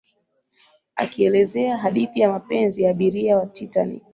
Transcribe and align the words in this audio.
akielezea 0.95 1.77
hadithi 1.77 2.19
ya 2.19 2.29
mapenzi 2.31 2.83
ya 2.83 2.91
abiria 2.91 3.37
wa 3.37 3.45
titanic 3.45 4.03